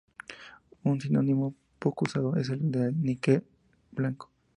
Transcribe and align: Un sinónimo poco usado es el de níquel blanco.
Un 0.83 0.99
sinónimo 0.99 1.53
poco 1.77 2.05
usado 2.05 2.35
es 2.35 2.49
el 2.49 2.71
de 2.71 2.91
níquel 2.91 3.45
blanco. 3.91 4.31